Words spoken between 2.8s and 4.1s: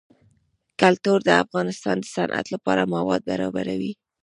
مواد برابروي.